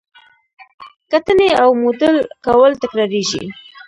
کتنې 1.11 1.49
او 1.61 1.69
موډل 1.81 2.15
کول 2.45 2.71
تکراریږي. 2.81 3.43